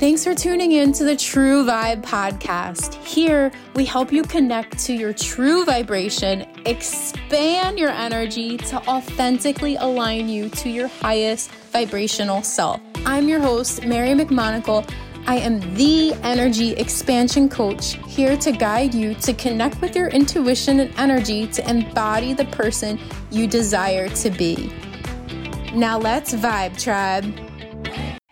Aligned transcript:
Thanks 0.00 0.24
for 0.24 0.34
tuning 0.34 0.72
in 0.72 0.92
to 0.92 1.04
the 1.04 1.14
True 1.14 1.62
Vibe 1.62 2.02
podcast. 2.02 2.94
Here, 3.04 3.52
we 3.74 3.84
help 3.84 4.10
you 4.10 4.22
connect 4.22 4.78
to 4.86 4.94
your 4.94 5.12
true 5.12 5.66
vibration, 5.66 6.46
expand 6.64 7.78
your 7.78 7.90
energy 7.90 8.56
to 8.56 8.76
authentically 8.88 9.76
align 9.76 10.26
you 10.26 10.48
to 10.48 10.70
your 10.70 10.88
highest 10.88 11.50
vibrational 11.50 12.42
self. 12.42 12.80
I'm 13.04 13.28
your 13.28 13.40
host, 13.40 13.84
Mary 13.84 14.14
McMonagle. 14.14 14.90
I 15.26 15.36
am 15.36 15.60
the 15.74 16.14
energy 16.22 16.70
expansion 16.72 17.50
coach 17.50 17.98
here 18.06 18.38
to 18.38 18.52
guide 18.52 18.94
you 18.94 19.12
to 19.16 19.34
connect 19.34 19.82
with 19.82 19.94
your 19.94 20.08
intuition 20.08 20.80
and 20.80 20.94
energy 20.96 21.46
to 21.48 21.68
embody 21.68 22.32
the 22.32 22.46
person 22.46 22.98
you 23.30 23.46
desire 23.46 24.08
to 24.08 24.30
be. 24.30 24.72
Now 25.74 25.98
let's 25.98 26.32
vibe, 26.32 26.82
tribe. 26.82 27.49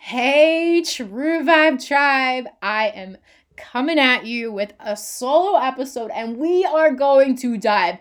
Hey, 0.09 0.80
True 0.86 1.44
Vibe 1.44 1.86
Tribe. 1.86 2.46
I 2.62 2.89
am 2.89 3.18
coming 3.58 3.98
at 3.98 4.25
you 4.25 4.50
with 4.50 4.72
a 4.81 4.96
solo 4.96 5.58
episode, 5.58 6.11
and 6.12 6.39
we 6.39 6.64
are 6.64 6.93
going 6.93 7.36
to 7.36 7.58
dive 7.58 7.98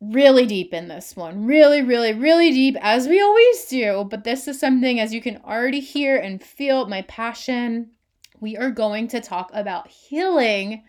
really 0.00 0.46
deep 0.46 0.74
in 0.74 0.88
this 0.88 1.14
one. 1.14 1.46
Really, 1.46 1.80
really, 1.80 2.12
really 2.12 2.50
deep, 2.50 2.76
as 2.80 3.06
we 3.06 3.20
always 3.22 3.66
do. 3.66 4.04
But 4.10 4.24
this 4.24 4.48
is 4.48 4.58
something, 4.58 4.98
as 4.98 5.14
you 5.14 5.22
can 5.22 5.36
already 5.44 5.78
hear 5.78 6.16
and 6.16 6.42
feel, 6.42 6.88
my 6.88 7.02
passion. 7.02 7.92
We 8.40 8.56
are 8.56 8.72
going 8.72 9.06
to 9.06 9.20
talk 9.20 9.52
about 9.54 9.86
healing 9.86 10.82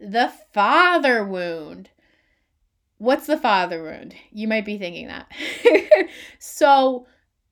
the 0.00 0.32
father 0.52 1.24
wound. 1.24 1.90
What's 2.96 3.28
the 3.28 3.38
father 3.38 3.80
wound? 3.84 4.16
You 4.32 4.48
might 4.48 4.64
be 4.64 4.76
thinking 4.76 5.06
that. 5.06 5.30
so, 6.40 7.06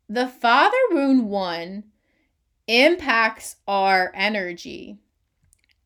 the 0.09 0.27
father 0.27 0.77
wound 0.91 1.29
one 1.29 1.85
impacts 2.67 3.57
our 3.67 4.13
energy. 4.15 4.99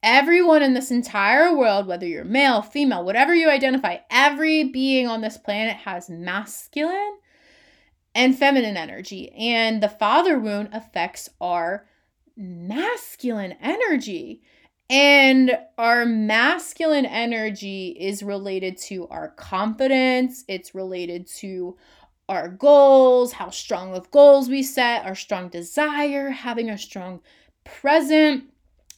Everyone 0.02 0.62
in 0.62 0.72
this 0.72 0.90
entire 0.90 1.54
world, 1.54 1.86
whether 1.86 2.06
you're 2.06 2.24
male, 2.24 2.62
female, 2.62 3.04
whatever 3.04 3.34
you 3.34 3.50
identify, 3.50 3.98
every 4.10 4.64
being 4.64 5.06
on 5.06 5.20
this 5.20 5.36
planet 5.36 5.76
has 5.76 6.08
masculine 6.08 7.18
and 8.14 8.38
feminine 8.38 8.76
energy. 8.76 9.30
And 9.32 9.82
the 9.82 9.88
father 9.88 10.38
wound 10.38 10.70
affects 10.72 11.28
our 11.40 11.86
masculine 12.36 13.56
energy. 13.60 14.42
And 14.88 15.56
our 15.78 16.04
masculine 16.04 17.06
energy 17.06 17.96
is 18.00 18.22
related 18.22 18.76
to 18.78 19.06
our 19.08 19.28
confidence, 19.28 20.44
it's 20.48 20.74
related 20.74 21.28
to 21.36 21.76
our 22.30 22.48
goals, 22.48 23.32
how 23.32 23.50
strong 23.50 23.94
of 23.94 24.10
goals 24.12 24.48
we 24.48 24.62
set, 24.62 25.04
our 25.04 25.16
strong 25.16 25.48
desire, 25.48 26.30
having 26.30 26.70
a 26.70 26.78
strong 26.78 27.20
present. 27.64 28.44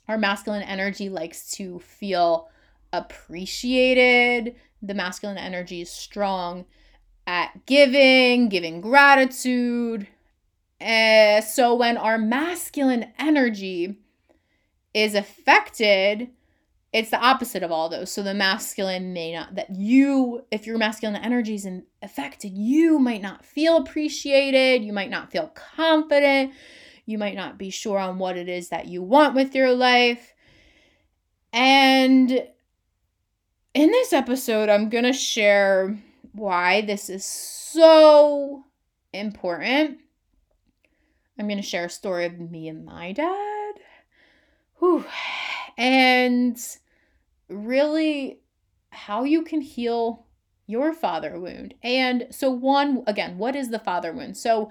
Our 0.06 0.18
masculine 0.18 0.62
energy 0.62 1.08
likes 1.08 1.50
to 1.52 1.78
feel 1.78 2.50
appreciated. 2.92 4.54
The 4.82 4.94
masculine 4.94 5.38
energy 5.38 5.80
is 5.80 5.90
strong 5.90 6.66
at 7.26 7.64
giving, 7.64 8.50
giving 8.50 8.82
gratitude. 8.82 10.06
Uh, 10.78 11.40
so 11.40 11.74
when 11.74 11.96
our 11.96 12.18
masculine 12.18 13.12
energy 13.18 13.96
is 14.92 15.14
affected, 15.14 16.28
it's 16.92 17.10
the 17.10 17.20
opposite 17.20 17.62
of 17.62 17.72
all 17.72 17.88
those. 17.88 18.12
So 18.12 18.22
the 18.22 18.34
masculine 18.34 19.12
may 19.14 19.32
not, 19.32 19.54
that 19.54 19.74
you, 19.74 20.44
if 20.50 20.66
your 20.66 20.76
masculine 20.76 21.16
energy 21.16 21.54
is 21.54 21.66
affected, 22.02 22.52
you 22.56 22.98
might 22.98 23.22
not 23.22 23.44
feel 23.44 23.78
appreciated. 23.78 24.84
You 24.84 24.92
might 24.92 25.10
not 25.10 25.30
feel 25.30 25.48
confident. 25.48 26.52
You 27.06 27.16
might 27.16 27.34
not 27.34 27.56
be 27.56 27.70
sure 27.70 27.98
on 27.98 28.18
what 28.18 28.36
it 28.36 28.48
is 28.48 28.68
that 28.68 28.86
you 28.86 29.02
want 29.02 29.34
with 29.34 29.54
your 29.54 29.72
life. 29.72 30.34
And 31.52 32.30
in 33.74 33.90
this 33.90 34.12
episode, 34.12 34.68
I'm 34.68 34.90
going 34.90 35.04
to 35.04 35.12
share 35.14 35.98
why 36.32 36.82
this 36.82 37.08
is 37.08 37.24
so 37.24 38.64
important. 39.14 39.98
I'm 41.38 41.48
going 41.48 41.60
to 41.60 41.66
share 41.66 41.86
a 41.86 41.90
story 41.90 42.26
of 42.26 42.38
me 42.38 42.68
and 42.68 42.84
my 42.84 43.12
dad. 43.12 43.74
Whew. 44.78 45.04
And 45.78 46.58
really 47.52 48.40
how 48.90 49.24
you 49.24 49.42
can 49.42 49.60
heal 49.60 50.26
your 50.66 50.92
father 50.92 51.38
wound. 51.38 51.74
And 51.82 52.26
so, 52.30 52.50
one, 52.50 53.02
again, 53.06 53.38
what 53.38 53.56
is 53.56 53.70
the 53.70 53.78
father 53.78 54.12
wound? 54.12 54.36
So, 54.36 54.70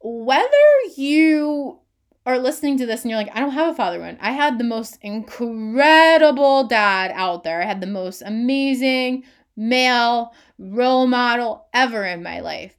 whether 0.00 0.48
you 0.96 1.80
are 2.24 2.38
listening 2.38 2.78
to 2.78 2.86
this 2.86 3.02
and 3.02 3.10
you're 3.10 3.20
like, 3.20 3.34
I 3.34 3.40
don't 3.40 3.50
have 3.50 3.72
a 3.72 3.76
father 3.76 4.00
wound, 4.00 4.18
I 4.20 4.32
had 4.32 4.58
the 4.58 4.64
most 4.64 4.98
incredible 5.02 6.64
dad 6.64 7.12
out 7.14 7.44
there. 7.44 7.62
I 7.62 7.66
had 7.66 7.80
the 7.80 7.86
most 7.86 8.22
amazing 8.22 9.24
male 9.56 10.32
role 10.58 11.06
model 11.06 11.66
ever 11.72 12.04
in 12.04 12.22
my 12.22 12.40
life. 12.40 12.76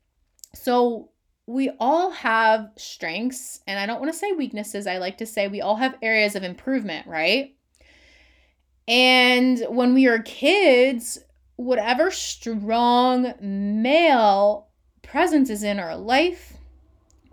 So, 0.54 1.10
we 1.46 1.72
all 1.78 2.12
have 2.12 2.72
strengths, 2.78 3.60
and 3.68 3.78
I 3.78 3.86
don't 3.86 4.00
want 4.00 4.14
to 4.14 4.18
say 4.18 4.32
weaknesses. 4.32 4.88
I 4.88 4.98
like 4.98 5.18
to 5.18 5.26
say 5.26 5.48
we 5.48 5.62
all 5.62 5.76
have 5.76 5.98
areas 6.02 6.36
of 6.36 6.44
improvement, 6.44 7.06
right? 7.06 7.56
And 8.88 9.66
when 9.70 9.94
we 9.94 10.08
are 10.08 10.20
kids, 10.20 11.20
whatever 11.56 12.12
strong 12.12 13.34
male 13.40 14.68
presence 15.02 15.50
is 15.50 15.64
in 15.64 15.80
our 15.80 15.96
life, 15.96 16.58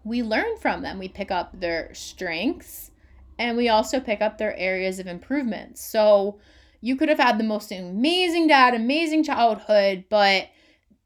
we 0.04 0.22
learn 0.22 0.56
from 0.58 0.82
them. 0.82 0.98
We 0.98 1.08
pick 1.08 1.30
up 1.30 1.58
their 1.58 1.92
strengths 1.94 2.90
and 3.38 3.56
we 3.56 3.68
also 3.68 4.00
pick 4.00 4.20
up 4.20 4.38
their 4.38 4.56
areas 4.56 4.98
of 4.98 5.06
improvement. 5.06 5.78
So 5.78 6.38
you 6.80 6.96
could 6.96 7.08
have 7.08 7.18
had 7.18 7.38
the 7.38 7.44
most 7.44 7.72
amazing 7.72 8.46
dad, 8.46 8.74
amazing 8.74 9.24
childhood, 9.24 10.04
but 10.08 10.48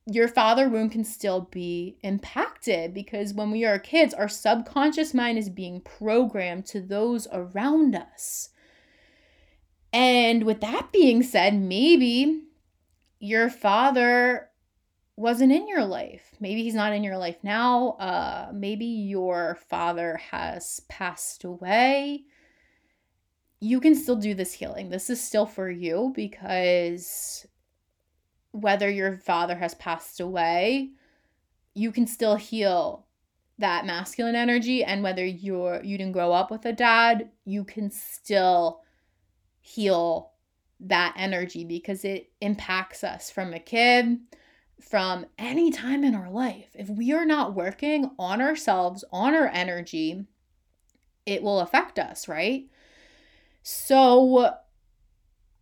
your 0.07 0.29
father 0.29 0.69
wound 0.69 0.93
can 0.93 1.05
still 1.05 1.49
be 1.51 1.97
impacted 2.03 2.93
because 2.93 3.33
when 3.33 3.51
we 3.51 3.65
are 3.65 3.79
kids, 3.79 4.13
our 4.13 4.29
subconscious 4.29 5.15
mind 5.15 5.39
is 5.39 5.49
being 5.49 5.81
programmed 5.81 6.67
to 6.67 6.81
those 6.81 7.27
around 7.33 7.95
us. 7.97 8.51
And 9.95 10.43
with 10.43 10.61
that 10.61 10.91
being 10.93 11.23
said, 11.23 11.55
maybe 11.55 12.43
your 13.21 13.49
father 13.49 14.49
wasn't 15.15 15.53
in 15.53 15.69
your 15.69 15.85
life. 15.85 16.35
Maybe 16.41 16.65
he's 16.65 16.75
not 16.75 16.93
in 16.93 17.05
your 17.05 17.17
life 17.17 17.37
now. 17.45 17.91
Uh, 18.01 18.51
maybe 18.53 18.87
your 18.87 19.57
father 19.69 20.17
has 20.33 20.81
passed 20.89 21.45
away. 21.45 22.25
You 23.61 23.81
can 23.81 23.95
still 23.95 24.17
do 24.17 24.35
this 24.35 24.53
healing. 24.53 24.91
This 24.91 25.11
is 25.11 25.23
still 25.23 25.47
for 25.47 25.71
you 25.71 26.13
because 26.17 27.47
whether 28.51 28.91
your 28.91 29.19
father 29.19 29.55
has 29.55 29.77
passed 29.77 30.19
away, 30.19 30.91
you 31.73 31.93
can 31.93 32.09
still 32.09 32.35
heal 32.35 33.07
that 33.59 33.87
masculine 33.87 34.35
energy 34.35 34.83
and 34.83 35.05
whether 35.05 35.25
you're 35.25 35.81
you 35.85 35.97
didn't 35.97 36.15
grow 36.15 36.33
up 36.33 36.51
with 36.51 36.67
a 36.67 36.73
dad, 36.73 37.31
you 37.45 37.63
can 37.63 37.93
still 37.93 38.81
heal 39.67 40.33
that 40.79 41.15
energy 41.17 41.65
because 41.65 42.05
it 42.05 42.31
impacts 42.43 43.03
us 43.03 43.31
from 43.31 43.55
a 43.55 43.59
kid, 43.59 44.19
from 44.79 45.25
any 45.39 45.71
time 45.71 46.05
in 46.05 46.15
our 46.15 46.31
life. 46.31 46.69
If 46.75 46.91
we 46.91 47.13
are 47.13 47.25
not 47.25 47.55
working 47.55 48.11
on 48.19 48.43
ourselves, 48.43 49.05
on 49.11 49.35
our 49.35 49.49
energy, 49.49 50.27
it 51.25 51.43
will 51.43 51.61
affect 51.61 51.99
us, 51.99 52.29
right? 52.29 52.69
So, 53.63 54.51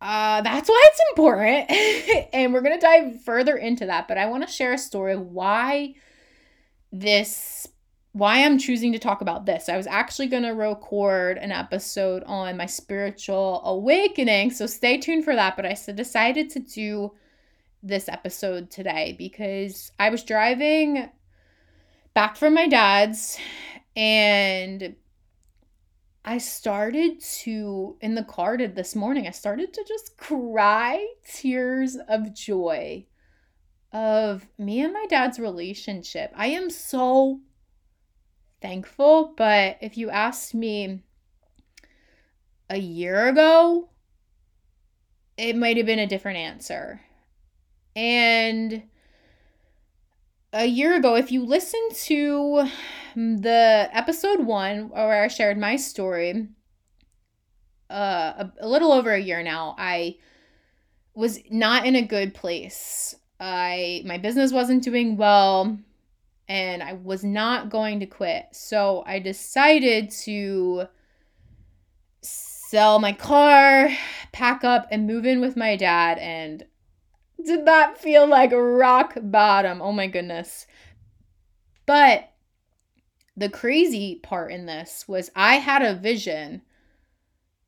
uh, 0.01 0.41
that's 0.41 0.67
why 0.67 0.83
it's 0.87 1.01
important. 1.11 2.29
and 2.33 2.53
we're 2.53 2.61
going 2.61 2.77
to 2.77 2.85
dive 2.85 3.23
further 3.23 3.55
into 3.55 3.85
that. 3.85 4.09
But 4.09 4.17
I 4.17 4.25
want 4.25 4.45
to 4.45 4.53
share 4.53 4.73
a 4.73 4.77
story 4.77 5.13
of 5.13 5.21
why 5.21 5.95
this 6.91 7.69
why 8.13 8.45
I'm 8.45 8.59
choosing 8.59 8.93
to 8.93 8.99
talk 8.99 9.21
about 9.21 9.45
this. 9.45 9.67
I 9.67 9.75
was 9.75 9.87
actually 9.87 10.27
going 10.27 10.43
to 10.43 10.51
record 10.51 11.37
an 11.39 11.51
episode 11.51 12.23
on 12.25 12.57
my 12.57 12.67
spiritual 12.67 13.61
awakening, 13.65 14.51
so 14.51 14.67
stay 14.67 14.97
tuned 14.97 15.25
for 15.25 15.35
that. 15.35 15.55
But 15.55 15.65
I 15.65 15.75
decided 15.93 16.49
to 16.51 16.59
do 16.59 17.11
this 17.81 18.07
episode 18.07 18.69
today 18.69 19.15
because 19.17 19.91
I 19.99 20.09
was 20.09 20.23
driving 20.23 21.09
back 22.13 22.37
from 22.37 22.53
my 22.53 22.67
dad's 22.67 23.37
and 23.95 24.95
I 26.23 26.37
started 26.37 27.19
to, 27.19 27.97
in 27.99 28.15
the 28.15 28.23
car 28.23 28.57
this 28.57 28.95
morning, 28.95 29.27
I 29.27 29.31
started 29.31 29.73
to 29.73 29.83
just 29.87 30.17
cry 30.17 31.05
tears 31.27 31.97
of 32.07 32.33
joy 32.33 33.07
of 33.91 34.47
me 34.57 34.81
and 34.81 34.93
my 34.93 35.05
dad's 35.09 35.39
relationship. 35.39 36.31
I 36.35 36.47
am 36.47 36.69
so 36.69 37.41
thankful. 38.63 39.33
But 39.37 39.77
if 39.81 39.97
you 39.97 40.09
asked 40.09 40.55
me 40.55 41.03
a 42.69 42.77
year 42.77 43.27
ago, 43.27 43.89
it 45.37 45.55
might 45.55 45.77
have 45.77 45.85
been 45.85 45.99
a 45.99 46.07
different 46.07 46.37
answer. 46.37 47.01
And 47.95 48.83
a 50.53 50.65
year 50.65 50.95
ago, 50.95 51.15
if 51.15 51.31
you 51.31 51.45
listen 51.45 51.81
to 52.05 52.67
the 53.15 53.89
episode 53.91 54.45
one 54.45 54.89
where 54.89 55.23
I 55.23 55.27
shared 55.27 55.57
my 55.57 55.75
story, 55.75 56.47
uh, 57.91 58.45
a, 58.45 58.51
a 58.61 58.67
little 58.67 58.93
over 58.93 59.11
a 59.11 59.19
year 59.19 59.43
now, 59.43 59.75
I 59.77 60.17
was 61.13 61.39
not 61.51 61.85
in 61.85 61.95
a 61.95 62.01
good 62.01 62.33
place. 62.33 63.15
I 63.39 64.03
my 64.05 64.17
business 64.17 64.53
wasn't 64.53 64.83
doing 64.83 65.17
well 65.17 65.77
and 66.53 66.83
I 66.83 66.93
was 66.93 67.23
not 67.23 67.71
going 67.71 67.99
to 68.01 68.05
quit. 68.05 68.45
So 68.51 69.03
I 69.07 69.17
decided 69.17 70.11
to 70.21 70.85
sell 72.21 72.99
my 72.99 73.11
car, 73.11 73.89
pack 74.31 74.63
up 74.63 74.87
and 74.91 75.07
move 75.07 75.25
in 75.25 75.41
with 75.41 75.57
my 75.57 75.75
dad 75.75 76.19
and 76.19 76.63
did 77.43 77.65
that 77.65 77.97
feel 77.97 78.27
like 78.27 78.51
rock 78.53 79.17
bottom. 79.19 79.81
Oh 79.81 79.93
my 79.93 80.05
goodness. 80.05 80.67
But 81.87 82.29
the 83.35 83.49
crazy 83.49 84.19
part 84.21 84.51
in 84.51 84.67
this 84.67 85.07
was 85.07 85.31
I 85.35 85.55
had 85.55 85.81
a 85.81 85.95
vision 85.95 86.61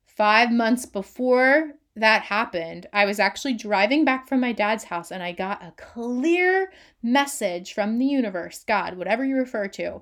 five 0.06 0.52
months 0.52 0.86
before 0.86 1.72
that 1.96 2.24
happened. 2.24 2.88
I 2.92 3.06
was 3.06 3.20
actually 3.20 3.54
driving 3.54 4.04
back 4.04 4.28
from 4.28 4.42
my 4.42 4.52
dad's 4.52 4.84
house 4.84 5.12
and 5.12 5.24
I 5.24 5.32
got 5.32 5.64
a 5.64 5.74
clear 5.78 6.72
message 7.02 7.74
from 7.74 7.98
the 7.98 8.06
universe, 8.06 8.64
God, 8.68 8.98
whatever 8.98 9.24
you 9.24 9.38
refer 9.38 9.68
to. 9.70 10.02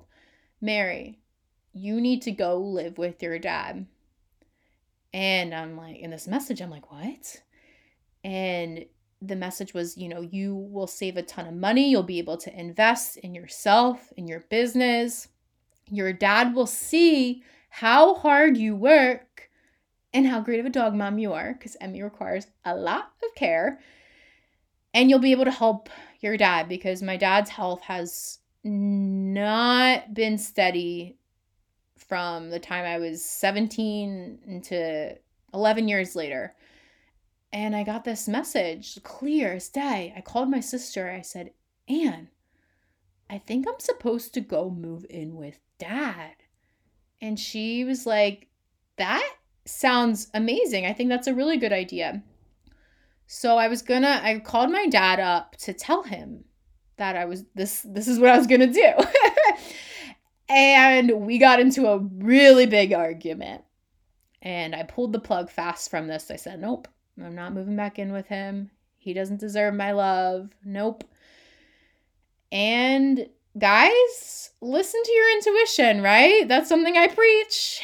Mary, 0.60 1.20
you 1.72 2.00
need 2.00 2.22
to 2.22 2.32
go 2.32 2.58
live 2.58 2.98
with 2.98 3.22
your 3.22 3.38
dad. 3.38 3.86
And 5.12 5.54
I'm 5.54 5.76
like, 5.76 5.98
in 5.98 6.10
this 6.10 6.26
message, 6.26 6.60
I'm 6.60 6.70
like, 6.70 6.90
what? 6.90 7.42
And 8.24 8.86
the 9.22 9.36
message 9.36 9.72
was, 9.72 9.96
you 9.96 10.08
know, 10.08 10.20
you 10.20 10.54
will 10.56 10.88
save 10.88 11.16
a 11.16 11.22
ton 11.22 11.46
of 11.46 11.54
money. 11.54 11.88
You'll 11.88 12.02
be 12.02 12.18
able 12.18 12.36
to 12.38 12.58
invest 12.58 13.18
in 13.18 13.34
yourself, 13.34 14.12
in 14.16 14.26
your 14.26 14.40
business. 14.50 15.28
Your 15.88 16.12
dad 16.12 16.54
will 16.54 16.66
see 16.66 17.44
how 17.68 18.14
hard 18.14 18.56
you 18.56 18.74
work 18.74 19.50
and 20.14 20.28
how 20.28 20.40
great 20.40 20.60
of 20.60 20.66
a 20.66 20.70
dog 20.70 20.94
mom 20.94 21.18
you 21.18 21.32
are, 21.32 21.52
because 21.52 21.76
Emmy 21.80 22.00
requires 22.00 22.46
a 22.64 22.74
lot 22.74 23.10
of 23.22 23.34
care. 23.34 23.80
And 24.94 25.10
you'll 25.10 25.18
be 25.18 25.32
able 25.32 25.44
to 25.44 25.50
help 25.50 25.90
your 26.20 26.36
dad 26.36 26.68
because 26.68 27.02
my 27.02 27.16
dad's 27.16 27.50
health 27.50 27.80
has 27.82 28.38
not 28.62 30.14
been 30.14 30.38
steady 30.38 31.18
from 31.96 32.50
the 32.50 32.60
time 32.60 32.84
I 32.84 32.98
was 32.98 33.24
17 33.24 34.38
into 34.46 35.18
11 35.52 35.88
years 35.88 36.14
later. 36.14 36.54
And 37.52 37.74
I 37.74 37.82
got 37.82 38.04
this 38.04 38.28
message, 38.28 39.02
clear 39.02 39.54
as 39.54 39.68
day. 39.68 40.14
I 40.16 40.20
called 40.20 40.48
my 40.48 40.60
sister. 40.60 41.10
I 41.10 41.22
said, 41.22 41.50
Anne, 41.88 42.28
I 43.28 43.38
think 43.38 43.66
I'm 43.66 43.80
supposed 43.80 44.32
to 44.34 44.40
go 44.40 44.70
move 44.70 45.06
in 45.10 45.34
with 45.34 45.58
dad. 45.78 46.36
And 47.20 47.38
she 47.38 47.84
was 47.84 48.06
like, 48.06 48.48
That 48.96 49.28
sounds 49.64 50.28
amazing. 50.34 50.86
I 50.86 50.92
think 50.92 51.08
that's 51.08 51.26
a 51.26 51.34
really 51.34 51.56
good 51.56 51.72
idea. 51.72 52.22
So 53.26 53.56
I 53.56 53.68
was 53.68 53.82
gonna, 53.82 54.20
I 54.22 54.38
called 54.38 54.70
my 54.70 54.86
dad 54.86 55.20
up 55.20 55.56
to 55.58 55.72
tell 55.72 56.02
him 56.02 56.44
that 56.96 57.16
I 57.16 57.24
was 57.24 57.44
this 57.54 57.84
this 57.88 58.06
is 58.06 58.18
what 58.18 58.30
I 58.30 58.38
was 58.38 58.46
gonna 58.46 58.66
do. 58.66 58.92
and 60.48 61.26
we 61.26 61.38
got 61.38 61.60
into 61.60 61.86
a 61.88 61.98
really 61.98 62.66
big 62.66 62.92
argument. 62.92 63.64
And 64.42 64.74
I 64.74 64.82
pulled 64.82 65.12
the 65.12 65.20
plug 65.20 65.50
fast 65.50 65.90
from 65.90 66.06
this. 66.06 66.30
I 66.30 66.36
said, 66.36 66.60
Nope, 66.60 66.86
I'm 67.22 67.34
not 67.34 67.54
moving 67.54 67.76
back 67.76 67.98
in 67.98 68.12
with 68.12 68.26
him. 68.26 68.70
He 68.98 69.14
doesn't 69.14 69.40
deserve 69.40 69.74
my 69.74 69.92
love. 69.92 70.50
Nope. 70.64 71.04
And 72.52 73.28
guys, 73.58 74.50
listen 74.60 75.02
to 75.02 75.12
your 75.12 75.32
intuition, 75.32 76.02
right? 76.02 76.46
That's 76.46 76.68
something 76.68 76.96
I 76.96 77.08
preach. 77.08 77.80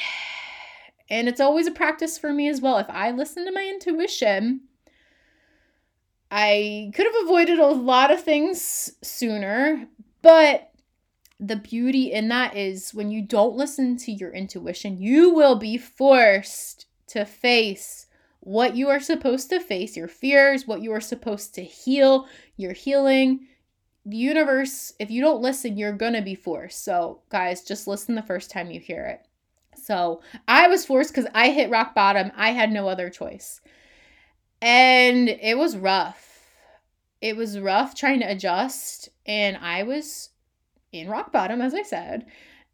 And 1.10 1.28
it's 1.28 1.40
always 1.40 1.66
a 1.66 1.72
practice 1.72 2.16
for 2.16 2.32
me 2.32 2.48
as 2.48 2.60
well. 2.60 2.78
If 2.78 2.88
I 2.88 3.10
listen 3.10 3.44
to 3.44 3.52
my 3.52 3.66
intuition, 3.66 4.60
I 6.30 6.92
could 6.94 7.06
have 7.06 7.24
avoided 7.24 7.58
a 7.58 7.66
lot 7.66 8.12
of 8.12 8.22
things 8.22 8.92
sooner, 9.02 9.88
but 10.22 10.70
the 11.40 11.56
beauty 11.56 12.12
in 12.12 12.28
that 12.28 12.56
is 12.56 12.94
when 12.94 13.10
you 13.10 13.22
don't 13.22 13.56
listen 13.56 13.96
to 13.96 14.12
your 14.12 14.30
intuition, 14.30 15.00
you 15.00 15.30
will 15.34 15.56
be 15.56 15.78
forced 15.78 16.86
to 17.08 17.24
face 17.24 18.06
what 18.40 18.76
you 18.76 18.88
are 18.88 19.00
supposed 19.00 19.50
to 19.50 19.58
face, 19.58 19.96
your 19.96 20.08
fears, 20.08 20.66
what 20.66 20.82
you 20.82 20.92
are 20.92 21.00
supposed 21.00 21.54
to 21.54 21.64
heal, 21.64 22.26
your 22.56 22.72
healing. 22.72 23.46
The 24.06 24.16
universe, 24.16 24.94
if 24.98 25.10
you 25.10 25.20
don't 25.20 25.42
listen, 25.42 25.76
you're 25.76 25.92
going 25.92 26.14
to 26.14 26.22
be 26.22 26.34
forced. 26.34 26.84
So, 26.84 27.20
guys, 27.28 27.64
just 27.64 27.86
listen 27.86 28.14
the 28.14 28.22
first 28.22 28.50
time 28.50 28.70
you 28.70 28.80
hear 28.80 29.04
it. 29.06 29.26
So, 29.74 30.22
I 30.46 30.68
was 30.68 30.86
forced 30.86 31.10
because 31.10 31.30
I 31.34 31.50
hit 31.50 31.70
rock 31.70 31.94
bottom. 31.94 32.32
I 32.36 32.50
had 32.50 32.70
no 32.70 32.88
other 32.88 33.10
choice. 33.10 33.60
And 34.62 35.28
it 35.28 35.56
was 35.56 35.76
rough. 35.76 36.26
It 37.20 37.36
was 37.36 37.58
rough 37.58 37.94
trying 37.94 38.20
to 38.20 38.30
adjust. 38.30 39.08
And 39.26 39.56
I 39.56 39.82
was 39.82 40.30
in 40.92 41.08
rock 41.08 41.32
bottom, 41.32 41.60
as 41.60 41.74
I 41.74 41.82
said. 41.82 42.26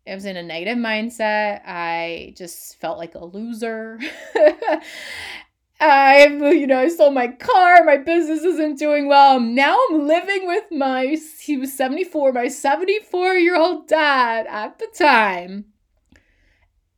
I 0.07 0.15
was 0.15 0.25
in 0.25 0.37
a 0.37 0.43
negative 0.43 0.79
mindset. 0.79 1.63
I 1.67 2.35
just 2.37 2.77
felt 2.77 2.99
like 2.99 3.15
a 3.15 3.25
loser. 3.25 3.99
I've, 5.81 6.41
you 6.41 6.67
know, 6.67 6.79
I 6.79 6.89
sold 6.89 7.15
my 7.15 7.29
car. 7.29 7.85
My 7.85 7.99
business 7.99 8.43
isn't 8.43 8.79
doing 8.79 9.09
well. 9.09 9.41
Now 9.41 9.79
I'm 9.91 10.07
living 10.07 10.47
with 10.47 10.65
my, 10.71 11.19
he 11.41 11.57
was 11.57 11.73
74, 11.73 12.33
my 12.33 12.49
74 12.49 13.35
year 13.35 13.57
old 13.57 13.89
dad 13.89 14.47
at 14.49 14.79
the 14.79 14.89
time. 14.95 15.67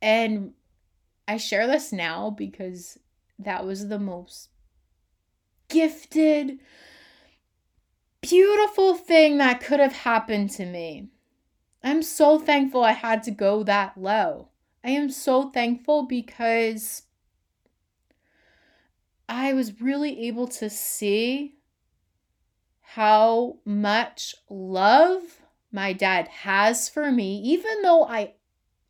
And 0.01 0.53
I 1.27 1.37
share 1.37 1.67
this 1.67 1.91
now 1.91 2.29
because 2.29 2.97
that 3.37 3.65
was 3.65 3.87
the 3.87 3.99
most 3.99 4.49
gifted, 5.67 6.59
beautiful 8.21 8.95
thing 8.95 9.37
that 9.37 9.61
could 9.61 9.79
have 9.79 9.93
happened 9.93 10.51
to 10.51 10.65
me. 10.65 11.09
I'm 11.83 12.03
so 12.03 12.39
thankful 12.39 12.83
I 12.83 12.91
had 12.91 13.23
to 13.23 13.31
go 13.31 13.63
that 13.63 13.97
low. 13.97 14.49
I 14.83 14.91
am 14.91 15.09
so 15.09 15.49
thankful 15.49 16.03
because 16.03 17.03
I 19.27 19.53
was 19.53 19.79
really 19.79 20.27
able 20.27 20.47
to 20.47 20.69
see 20.69 21.55
how 22.81 23.59
much 23.63 24.33
love 24.49 25.21
my 25.71 25.93
dad 25.93 26.27
has 26.29 26.89
for 26.89 27.11
me, 27.11 27.39
even 27.41 27.83
though 27.83 28.05
I, 28.05 28.33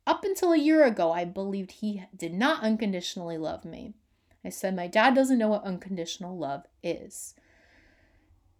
up 0.10 0.24
until 0.24 0.54
a 0.54 0.58
year 0.58 0.86
ago, 0.86 1.12
I 1.12 1.24
believed 1.24 1.72
he 1.72 2.04
did 2.18 2.34
not 2.34 2.64
unconditionally 2.64 3.38
love 3.38 3.64
me. 3.64 3.94
I 4.44 4.50
said, 4.50 4.76
My 4.76 4.88
dad 4.88 5.14
doesn't 5.14 5.38
know 5.38 5.50
what 5.50 5.64
unconditional 5.64 6.36
love 6.36 6.66
is. 6.82 7.36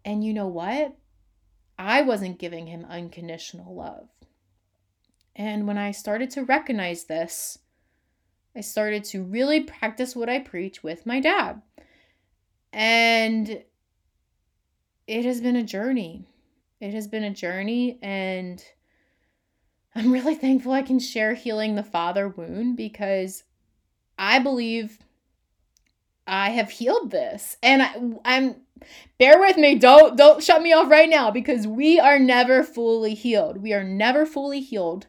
And 0.04 0.24
you 0.24 0.32
know 0.32 0.46
what? 0.46 0.96
I 1.76 2.02
wasn't 2.02 2.38
giving 2.38 2.68
him 2.68 2.86
unconditional 2.88 3.74
love. 3.74 4.08
And 5.34 5.66
when 5.66 5.76
I 5.76 5.90
started 5.90 6.30
to 6.30 6.44
recognize 6.44 7.04
this, 7.04 7.58
I 8.54 8.60
started 8.60 9.02
to 9.06 9.24
really 9.24 9.64
practice 9.64 10.14
what 10.14 10.28
I 10.28 10.38
preach 10.38 10.84
with 10.84 11.04
my 11.04 11.18
dad. 11.18 11.62
And 12.72 13.64
it 15.08 15.24
has 15.24 15.40
been 15.40 15.56
a 15.56 15.64
journey. 15.64 16.28
It 16.80 16.94
has 16.94 17.08
been 17.08 17.24
a 17.24 17.34
journey, 17.34 17.98
and 18.02 18.64
I'm 19.94 20.12
really 20.12 20.34
thankful 20.34 20.72
I 20.72 20.82
can 20.82 20.98
share 20.98 21.34
healing 21.34 21.74
the 21.74 21.82
father 21.82 22.28
wound 22.28 22.76
because 22.76 23.44
I 24.18 24.38
believe 24.38 24.98
I 26.26 26.50
have 26.50 26.70
healed 26.70 27.10
this. 27.10 27.56
And 27.62 27.82
I, 27.82 27.94
I'm 28.24 28.56
bear 29.18 29.38
with 29.40 29.56
me, 29.56 29.74
don't 29.76 30.16
don't 30.16 30.42
shut 30.42 30.62
me 30.62 30.72
off 30.72 30.90
right 30.90 31.08
now 31.08 31.30
because 31.30 31.66
we 31.66 31.98
are 31.98 32.18
never 32.18 32.62
fully 32.62 33.14
healed. 33.14 33.58
We 33.58 33.72
are 33.72 33.84
never 33.84 34.24
fully 34.24 34.60
healed 34.60 35.06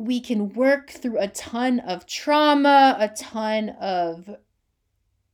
we 0.00 0.18
can 0.18 0.48
work 0.54 0.88
through 0.88 1.18
a 1.18 1.28
ton 1.28 1.78
of 1.80 2.06
trauma, 2.06 2.96
a 2.98 3.08
ton 3.08 3.68
of 3.78 4.34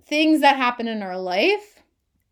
things 0.05 0.41
that 0.41 0.57
happen 0.57 0.89
in 0.89 1.05
our 1.05 1.17
life 1.17 1.76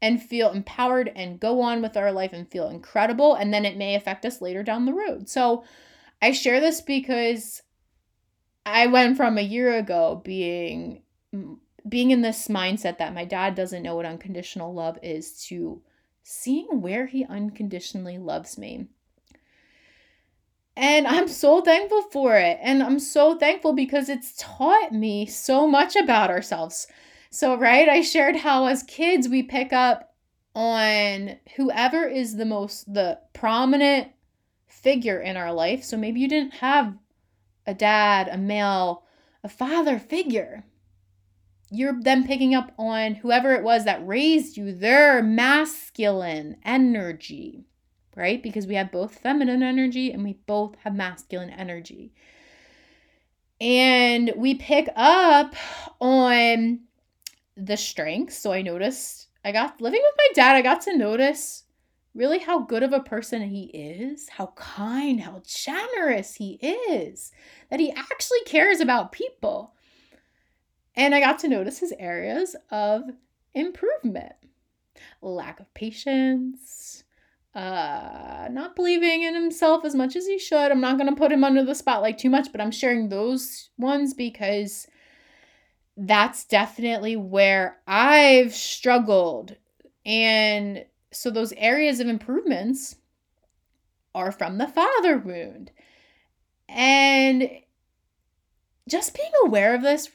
and 0.05 0.23
feel 0.23 0.51
empowered 0.51 1.11
and 1.17 1.41
go 1.41 1.63
on 1.63 1.81
with 1.81 1.97
our 1.97 2.13
life 2.13 2.35
and 2.35 2.51
feel 2.51 2.69
incredible. 2.69 3.35
And 3.35 3.55
then 3.55 3.65
it 3.65 3.79
may 3.79 3.95
affect 3.95 4.27
us 4.27 4.43
later 4.43 4.63
down 4.63 4.85
the 4.85 4.93
road. 4.93 5.31
So 5.31 5.65
I 6.21 6.33
share 6.33 6.61
this 6.61 6.83
because 6.83 7.63
I 8.67 8.87
went 8.87 9.17
from 9.17 9.39
a 9.39 9.43
year 9.43 9.75
ago 9.75 10.21
being 10.23 11.01
being 11.89 12.11
in 12.11 12.21
this 12.21 12.49
mindset 12.49 12.99
that 12.99 13.15
my 13.15 13.25
dad 13.25 13.55
doesn't 13.55 13.83
know 13.83 13.97
what 13.97 14.05
unconditional 14.05 14.75
love 14.75 14.99
is 15.03 15.43
to 15.47 15.81
seeing 16.23 16.83
where 16.83 17.07
he 17.07 17.25
unconditionally 17.25 18.19
loves 18.19 18.59
me 18.59 18.89
and 20.77 21.07
I'm 21.07 21.29
so 21.29 21.61
thankful 21.61 22.03
for 22.11 22.37
it. 22.37 22.59
And 22.61 22.83
I'm 22.83 22.99
so 22.99 23.37
thankful 23.37 23.75
because 23.75 24.09
it's 24.09 24.35
taught 24.37 24.93
me 24.93 25.25
so 25.25 25.69
much 25.69 25.95
about 25.95 26.31
ourselves. 26.31 26.89
So, 27.35 27.57
right, 27.57 27.89
I 27.89 28.03
shared 28.03 28.37
how 28.37 28.67
as 28.67 28.85
kids 28.85 29.29
we 29.29 29.43
pick 29.43 29.73
up 29.73 30.15
on 30.55 31.37
whoever 31.57 32.07
is 32.07 32.37
the 32.37 32.45
most, 32.45 32.95
the 32.95 33.19
prominent 33.33 34.13
figure 34.69 35.19
in 35.19 35.37
our 35.37 35.53
life. 35.53 35.83
So 35.83 35.97
maybe 35.97 36.21
you 36.21 36.29
didn't 36.29 36.55
have 36.55 36.97
a 37.67 37.75
dad, 37.75 38.29
a 38.29 38.39
male, 38.39 39.03
a 39.43 39.49
father 39.49 39.99
figure. 39.99 40.63
you're 41.75 42.01
then 42.01 42.27
picking 42.27 42.55
up 42.55 42.73
on 42.79 43.17
whoever 43.17 43.53
it 43.53 43.65
was 43.65 43.85
that 43.85 44.07
raised 44.07 44.57
you, 44.57 44.73
their 44.73 45.23
masculine 45.23 46.57
energy, 46.65 47.67
right? 48.17 48.43
Because 48.43 48.67
we 48.67 48.77
have 48.77 48.93
both 48.93 49.19
feminine 49.19 49.63
energy 49.63 50.13
and 50.13 50.23
we 50.23 50.35
both 50.47 50.77
have 50.85 50.95
masculine 50.95 51.51
energy. 51.51 52.13
And 53.61 54.33
we 54.37 54.55
pick 54.55 54.89
up 54.95 55.55
on 56.01 56.81
the 57.57 57.77
strengths. 57.77 58.39
So 58.39 58.53
I 58.53 58.63
noticed 58.63 59.29
I 59.45 59.53
got 59.53 59.81
living 59.81 60.01
with 60.03 60.15
my 60.17 60.29
dad, 60.35 60.57
I 60.57 60.63
got 60.63 60.81
to 60.83 60.97
notice 60.97 61.65
really 62.15 62.39
how 62.39 62.61
good 62.61 62.83
of 62.83 62.93
a 62.93 63.01
person 63.01 63.43
he 63.43 63.65
is, 63.65 64.29
how 64.29 64.53
kind, 64.57 65.21
how 65.21 65.43
generous 65.45 66.37
he 66.37 66.55
is, 66.63 67.33
that 67.71 67.81
he 67.81 67.93
actually 67.93 68.41
cares 68.47 68.81
about 68.81 69.13
people. 69.13 69.75
And 70.97 71.15
I 71.15 71.21
got 71.21 71.41
to 71.41 71.49
notice 71.49 71.81
his 71.81 71.93
areas 71.99 72.55
of 72.71 73.03
improvement 73.53 74.35
lack 75.21 75.61
of 75.61 75.73
patience, 75.75 77.05
uh, 77.55 78.49
not 78.51 78.77
believing 78.77 79.23
in 79.23 79.35
himself 79.35 79.85
as 79.85 79.95
much 79.95 80.17
as 80.17 80.27
he 80.27 80.39
should. 80.39 80.71
I'm 80.71 80.81
not 80.81 80.99
going 80.99 81.09
to 81.09 81.17
put 81.17 81.33
him 81.33 81.45
under 81.45 81.65
the 81.65 81.75
spotlight 81.75 82.19
too 82.19 82.31
much, 82.31 82.53
but 82.53 82.61
I'm 82.61 82.71
sharing 82.71 83.09
those 83.09 83.71
ones 83.79 84.15
because 84.15 84.87
that's 85.97 86.45
definitely 86.45 87.17
where 87.17 87.79
I've 87.87 88.55
struggled. 88.55 89.57
And 90.05 90.85
so 91.13 91.31
those 91.31 91.53
areas 91.57 92.01
of 92.01 92.09
improvements 92.09 92.97
are 94.15 94.33
from 94.33 94.59
the 94.59 94.69
father 94.69 95.19
wound. 95.19 95.71
And 96.69 97.49
just 98.89 99.15
being 99.15 99.31
aware 99.45 99.75
of 99.75 99.83
this 99.83 100.11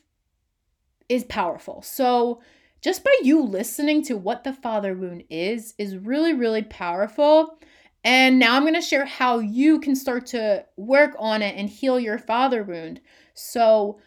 is 1.08 1.24
powerful. 1.24 1.82
So, 1.82 2.42
just 2.82 3.04
by 3.04 3.14
you 3.24 3.44
listening 3.44 4.04
to 4.04 4.16
what 4.16 4.46
the 4.46 4.54
father 4.54 4.94
wound 4.94 5.24
is, 5.30 5.74
is 5.78 5.98
really, 5.98 6.34
really 6.34 6.62
powerful. 6.62 7.60
And 8.06 8.40
now 8.40 8.56
I'm 8.56 8.64
going 8.64 8.74
to 8.74 8.82
share 8.82 9.06
how 9.06 9.40
you 9.40 9.80
can 9.82 9.96
start 9.96 10.28
to 10.28 10.66
work 10.78 11.14
on 11.20 11.42
it 11.42 11.58
and 11.58 11.70
heal 11.70 12.00
your 12.00 12.18
father 12.18 12.64
wound. 12.64 13.02
So, 13.34 14.00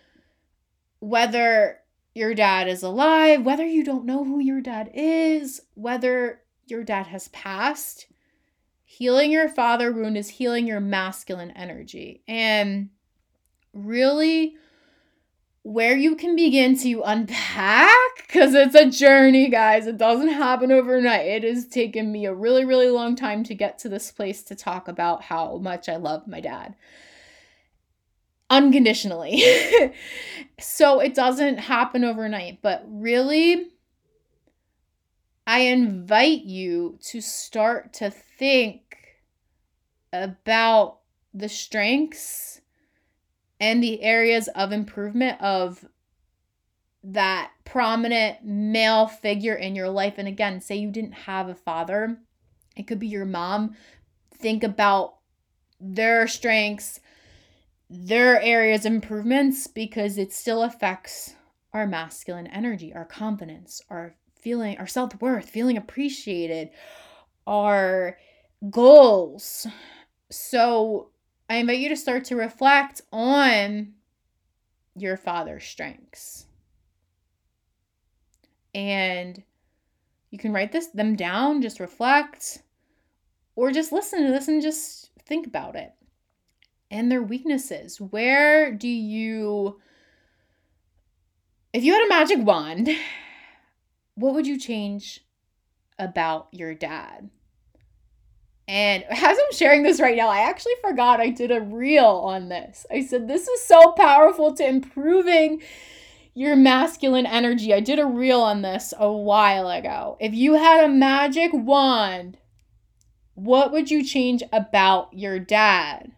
whether 1.03 1.81
your 2.15 2.33
dad 2.33 2.69
is 2.69 2.85
alive, 2.85 3.45
whether 3.45 3.67
you 3.67 3.83
don't 3.83 4.05
know 4.05 4.23
who 4.23 4.39
your 4.39 4.61
dad 4.61 4.89
is, 4.95 5.61
whether 5.75 6.41
your 6.67 6.85
dad 6.85 7.09
has 7.09 7.27
passed, 7.29 8.07
healing 8.85 9.33
your 9.33 9.49
father 9.49 9.91
wound 9.91 10.17
is 10.17 10.29
healing 10.29 10.65
your 10.65 10.79
masculine 10.79 11.51
energy. 11.53 12.23
And 12.29 12.91
really, 13.73 14.55
where 15.65 15.97
you 15.97 16.15
can 16.15 16.37
begin 16.37 16.79
to 16.79 17.03
unpack 17.05 17.99
because 18.19 18.55
it's 18.55 18.77
a 18.77 18.89
journey, 18.89 19.49
guys. 19.49 19.89
It 19.89 19.99
doesn't 19.99 20.29
happen 20.29 20.71
overnight. 20.71 21.27
It 21.27 21.43
has 21.43 21.67
taken 21.67 22.13
me 22.13 22.27
a 22.27 22.35
really, 22.35 22.65
really 22.65 22.91
long 22.91 23.17
time 23.17 23.43
to 23.45 23.57
get 23.57 23.77
to 23.81 23.89
this 23.89 24.13
place 24.13 24.45
to 24.45 24.55
talk 24.55 24.87
about 24.87 25.25
how 25.25 25.57
much 25.57 25.89
I 25.89 25.97
love 25.97 26.29
my 26.29 26.41
dad 26.41 26.77
unconditionally. 28.53 29.43
so 30.61 31.01
it 31.01 31.15
doesn't 31.15 31.57
happen 31.59 32.05
overnight, 32.05 32.61
but 32.61 32.85
really, 32.87 33.69
I 35.47 35.61
invite 35.61 36.43
you 36.43 36.99
to 37.07 37.21
start 37.23 37.95
to 37.95 38.11
think 38.11 38.83
about 40.13 40.99
the 41.33 41.49
strengths 41.49 42.61
and 43.59 43.83
the 43.83 44.03
areas 44.03 44.49
of 44.49 44.71
improvement 44.71 45.41
of 45.41 45.87
that 47.03 47.53
prominent 47.65 48.45
male 48.45 49.07
figure 49.07 49.55
in 49.55 49.75
your 49.75 49.89
life. 49.89 50.15
And 50.19 50.29
again, 50.29 50.61
say 50.61 50.77
you 50.77 50.91
didn't 50.91 51.13
have 51.13 51.49
a 51.49 51.55
father, 51.55 52.19
it 52.77 52.87
could 52.87 52.99
be 52.99 53.09
your 53.09 53.25
mom. 53.25 53.77
Think 54.31 54.63
about 54.63 55.15
their 55.81 56.29
strengths, 56.29 57.01
their 57.95 58.41
areas 58.41 58.87
of 58.87 58.93
improvements, 58.95 59.67
because 59.67 60.17
it 60.17 60.33
still 60.33 60.63
affects 60.63 61.35
our 61.75 61.87
masculine 61.87 62.47
energy, 62.47 62.95
our 62.95 63.05
confidence, 63.05 63.83
our 63.91 64.15
feeling 64.41 64.79
our 64.79 64.87
self-worth, 64.87 65.49
feeling 65.49 65.77
appreciated, 65.77 66.71
our 67.47 68.19
goals. 68.71 69.67
So 70.31 71.11
I 71.49 71.57
invite 71.57 71.79
you 71.79 71.91
to 71.91 71.97
start 71.97 72.25
to 72.25 72.37
reflect 72.37 73.03
on 73.13 73.93
your 74.97 75.17
father's 75.17 75.65
strengths. 75.65 76.47
And 78.75 79.43
you 80.31 80.39
can 80.39 80.53
write 80.53 80.73
this 80.73 80.87
them 80.89 81.15
down, 81.15 81.61
just 81.61 81.79
reflect, 81.79 82.63
or 83.55 83.71
just 83.71 83.93
listen 83.93 84.25
to 84.25 84.33
this 84.33 84.49
and 84.49 84.63
just 84.63 85.11
think 85.27 85.47
about 85.47 85.77
it. 85.77 85.93
And 86.93 87.11
their 87.11 87.23
weaknesses. 87.23 88.01
Where 88.01 88.71
do 88.71 88.87
you 88.89 89.81
if 91.73 91.83
you 91.83 91.95
had 91.95 92.05
a 92.05 92.09
magic 92.09 92.39
wand 92.39 92.89
what 94.15 94.35
would 94.35 94.47
you 94.47 94.59
change 94.59 95.21
about 95.99 96.49
your 96.53 96.75
dad? 96.75 97.31
And 98.69 99.05
as 99.11 99.39
I'm 99.39 99.53
sharing 99.53 99.83
this 99.83 100.01
right 100.01 100.17
now, 100.17 100.29
I 100.29 100.41
actually 100.49 100.75
forgot 100.81 101.21
I 101.21 101.31
did 101.31 101.51
a 101.51 101.61
reel 101.61 102.05
on 102.05 102.49
this. 102.49 102.87
I 102.91 103.05
said, 103.05 103.29
This 103.29 103.49
is 103.49 103.63
so 103.63 103.93
powerful 103.93 104.55
to 104.55 104.67
improving 104.67 105.63
your 106.35 106.57
masculine 106.57 107.27
energy. 107.27 107.75
I 107.75 107.81
did 107.81 107.99
a 107.99 108.07
reel 108.07 108.41
on 108.41 108.63
this 108.63 108.95
a 108.97 109.13
while 109.13 109.69
ago. 109.69 110.17
If 110.21 110.33
you 110.35 110.55
had 110.55 110.85
a 110.85 110.89
magic 110.89 111.51
wand, 111.53 112.39
what 113.35 113.73
would 113.73 113.91
you 113.91 114.05
change 114.05 114.43
about 114.53 115.13
your 115.13 115.39
dad? 115.39 116.13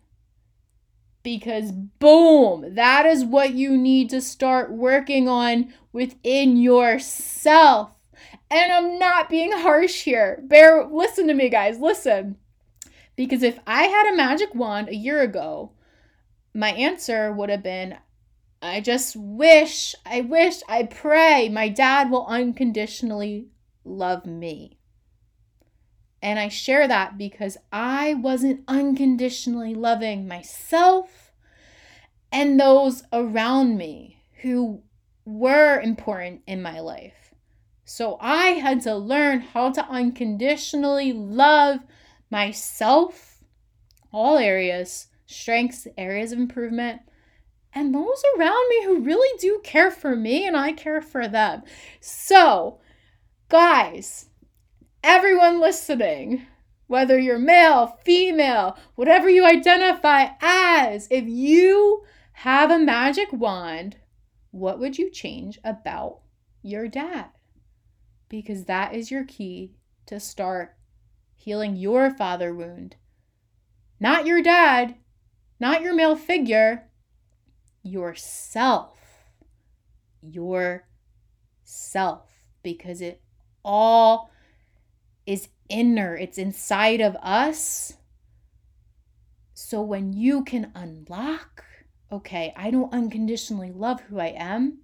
Because, 1.24 1.72
boom, 1.72 2.76
that 2.76 3.06
is 3.06 3.24
what 3.24 3.54
you 3.54 3.76
need 3.76 4.10
to 4.10 4.20
start 4.20 4.70
working 4.70 5.28
on 5.28 5.74
within 5.92 6.56
yourself. 6.56 7.90
And 8.48 8.70
I'm 8.70 8.98
not 9.00 9.28
being 9.28 9.50
harsh 9.50 10.02
here. 10.02 10.40
Bear, 10.44 10.86
listen 10.86 11.26
to 11.26 11.34
me, 11.34 11.48
guys, 11.48 11.80
listen. 11.80 12.36
Because 13.16 13.42
if 13.42 13.58
I 13.66 13.84
had 13.84 14.12
a 14.12 14.16
magic 14.16 14.54
wand 14.54 14.88
a 14.88 14.94
year 14.94 15.20
ago, 15.22 15.72
my 16.54 16.70
answer 16.70 17.32
would 17.32 17.50
have 17.50 17.64
been 17.64 17.96
I 18.64 18.80
just 18.80 19.14
wish, 19.14 19.94
I 20.06 20.22
wish, 20.22 20.62
I 20.66 20.84
pray 20.84 21.50
my 21.50 21.68
dad 21.68 22.10
will 22.10 22.24
unconditionally 22.24 23.48
love 23.84 24.24
me. 24.24 24.78
And 26.24 26.38
I 26.38 26.48
share 26.48 26.88
that 26.88 27.18
because 27.18 27.58
I 27.70 28.14
wasn't 28.14 28.64
unconditionally 28.66 29.74
loving 29.74 30.26
myself 30.26 31.32
and 32.32 32.58
those 32.58 33.02
around 33.12 33.76
me 33.76 34.22
who 34.40 34.80
were 35.26 35.78
important 35.78 36.40
in 36.46 36.62
my 36.62 36.80
life. 36.80 37.34
So 37.84 38.16
I 38.22 38.52
had 38.52 38.80
to 38.84 38.96
learn 38.96 39.40
how 39.40 39.70
to 39.72 39.86
unconditionally 39.86 41.12
love 41.12 41.80
myself, 42.30 43.44
all 44.10 44.38
areas, 44.38 45.08
strengths, 45.26 45.86
areas 45.98 46.32
of 46.32 46.38
improvement, 46.38 47.02
and 47.74 47.94
those 47.94 48.22
around 48.38 48.68
me 48.70 48.84
who 48.84 49.00
really 49.00 49.38
do 49.40 49.60
care 49.62 49.90
for 49.90 50.16
me 50.16 50.46
and 50.46 50.56
I 50.56 50.72
care 50.72 51.02
for 51.02 51.28
them. 51.28 51.64
So, 52.00 52.78
guys, 53.50 54.30
everyone 55.04 55.60
listening, 55.60 56.46
whether 56.88 57.18
you're 57.18 57.38
male, 57.38 57.98
female, 58.04 58.76
whatever 58.96 59.28
you 59.28 59.44
identify 59.44 60.30
as, 60.40 61.06
if 61.10 61.24
you 61.26 62.02
have 62.32 62.70
a 62.70 62.78
magic 62.78 63.32
wand 63.32 63.96
what 64.54 64.78
would 64.78 64.96
you 64.98 65.10
change 65.10 65.58
about 65.64 66.20
your 66.62 66.86
dad? 66.86 67.30
Because 68.28 68.66
that 68.66 68.94
is 68.94 69.10
your 69.10 69.24
key 69.24 69.74
to 70.06 70.20
start 70.20 70.76
healing 71.34 71.74
your 71.74 72.08
father 72.12 72.54
wound. 72.54 72.94
Not 73.98 74.26
your 74.26 74.42
dad, 74.42 74.94
not 75.58 75.82
your 75.82 75.92
male 75.92 76.14
figure, 76.14 76.88
yourself. 77.82 78.96
Yourself. 80.22 80.84
Because 82.62 83.00
it 83.00 83.22
all 83.64 84.30
is 85.26 85.48
inner, 85.68 86.16
it's 86.16 86.38
inside 86.38 87.00
of 87.00 87.16
us. 87.16 87.94
So 89.54 89.82
when 89.82 90.12
you 90.12 90.44
can 90.44 90.72
unlock 90.74 91.64
okay, 92.14 92.52
I 92.56 92.70
don't 92.70 92.92
unconditionally 92.92 93.72
love 93.72 94.00
who 94.02 94.20
I 94.20 94.34
am, 94.36 94.78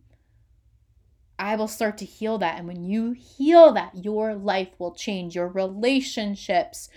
I 1.38 1.56
will 1.56 1.68
start 1.68 1.96
to 1.98 2.04
heal 2.04 2.38
that. 2.38 2.58
And 2.58 2.66
when 2.66 2.84
you 2.84 3.12
heal 3.12 3.72
that, 3.72 4.04
your 4.04 4.34
life 4.34 4.68
will 4.78 4.94
change, 4.94 5.34
your 5.34 5.48
relationships, 5.48 6.88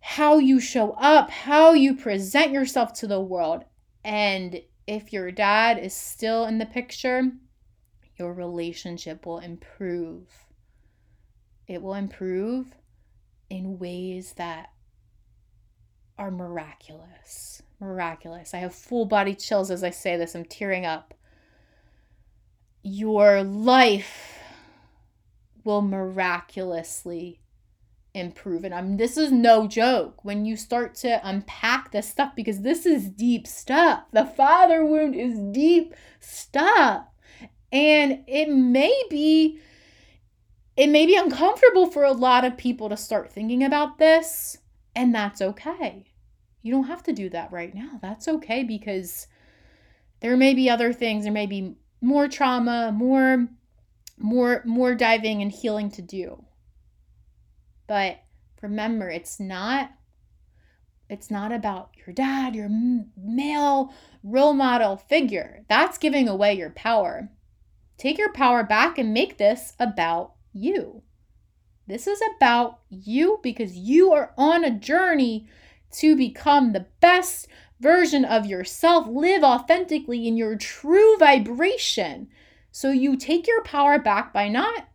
how 0.00 0.38
you 0.38 0.60
show 0.60 0.92
up, 0.92 1.30
how 1.30 1.72
you 1.72 1.96
present 1.96 2.52
yourself 2.52 2.92
to 2.94 3.06
the 3.06 3.20
world. 3.20 3.64
And 4.04 4.62
if 4.86 5.12
your 5.12 5.30
dad 5.30 5.78
is 5.78 5.92
still 5.92 6.46
in 6.46 6.58
the 6.58 6.66
picture, 6.66 7.24
your 8.16 8.32
relationship 8.32 9.26
will 9.26 9.38
improve. 9.38 10.47
It 11.68 11.82
will 11.82 11.94
improve 11.94 12.74
in 13.50 13.78
ways 13.78 14.32
that 14.34 14.70
are 16.18 16.30
miraculous. 16.30 17.62
Miraculous. 17.78 18.54
I 18.54 18.58
have 18.58 18.74
full 18.74 19.04
body 19.04 19.34
chills 19.34 19.70
as 19.70 19.84
I 19.84 19.90
say 19.90 20.16
this. 20.16 20.34
I'm 20.34 20.44
tearing 20.44 20.84
up. 20.86 21.14
Your 22.82 23.44
life 23.44 24.38
will 25.62 25.82
miraculously 25.82 27.40
improve. 28.14 28.64
And 28.64 28.74
I'm 28.74 28.96
this 28.96 29.16
is 29.16 29.30
no 29.30 29.68
joke 29.68 30.24
when 30.24 30.44
you 30.44 30.56
start 30.56 30.94
to 30.96 31.20
unpack 31.22 31.92
this 31.92 32.08
stuff 32.08 32.34
because 32.34 32.62
this 32.62 32.86
is 32.86 33.10
deep 33.10 33.46
stuff. 33.46 34.04
The 34.12 34.24
father 34.24 34.84
wound 34.84 35.14
is 35.14 35.38
deep 35.52 35.94
stuff. 36.18 37.04
And 37.70 38.24
it 38.26 38.48
may 38.48 39.02
be 39.10 39.60
it 40.78 40.88
may 40.88 41.06
be 41.06 41.16
uncomfortable 41.16 41.86
for 41.86 42.04
a 42.04 42.12
lot 42.12 42.44
of 42.44 42.56
people 42.56 42.88
to 42.88 42.96
start 42.96 43.32
thinking 43.32 43.64
about 43.64 43.98
this, 43.98 44.58
and 44.94 45.12
that's 45.12 45.42
okay. 45.42 46.12
You 46.62 46.70
don't 46.70 46.84
have 46.86 47.02
to 47.02 47.12
do 47.12 47.28
that 47.30 47.50
right 47.50 47.74
now. 47.74 47.98
That's 48.00 48.28
okay 48.28 48.62
because 48.62 49.26
there 50.20 50.36
may 50.36 50.54
be 50.54 50.70
other 50.70 50.92
things, 50.92 51.24
there 51.24 51.32
may 51.32 51.46
be 51.46 51.74
more 52.00 52.28
trauma, 52.28 52.92
more 52.92 53.48
more 54.16 54.62
more 54.64 54.94
diving 54.94 55.42
and 55.42 55.50
healing 55.50 55.90
to 55.90 56.02
do. 56.02 56.44
But 57.88 58.22
remember, 58.62 59.10
it's 59.10 59.40
not 59.40 59.90
it's 61.10 61.28
not 61.28 61.50
about 61.50 61.90
your 62.06 62.14
dad, 62.14 62.54
your 62.54 62.70
male 63.16 63.92
role 64.22 64.54
model 64.54 64.96
figure. 64.96 65.64
That's 65.68 65.98
giving 65.98 66.28
away 66.28 66.54
your 66.54 66.70
power. 66.70 67.30
Take 67.96 68.16
your 68.16 68.32
power 68.32 68.62
back 68.62 68.96
and 68.96 69.12
make 69.12 69.38
this 69.38 69.72
about 69.80 70.34
you. 70.52 71.02
This 71.86 72.06
is 72.06 72.20
about 72.36 72.80
you 72.90 73.40
because 73.42 73.76
you 73.76 74.12
are 74.12 74.32
on 74.36 74.64
a 74.64 74.70
journey 74.70 75.48
to 75.92 76.16
become 76.16 76.72
the 76.72 76.86
best 77.00 77.48
version 77.80 78.24
of 78.24 78.46
yourself. 78.46 79.06
Live 79.08 79.42
authentically 79.42 80.28
in 80.28 80.36
your 80.36 80.56
true 80.56 81.16
vibration. 81.16 82.28
So 82.70 82.90
you 82.90 83.16
take 83.16 83.46
your 83.46 83.62
power 83.62 83.98
back 83.98 84.32
by 84.32 84.48
not 84.48 84.88